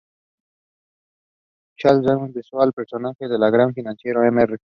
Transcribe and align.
Charles 1.77 2.01
Dickens 2.01 2.33
basó 2.33 2.63
el 2.63 2.73
personaje 2.73 3.27
del 3.27 3.51
gran 3.51 3.71
financiero 3.75 4.21
Mr. 4.23 4.57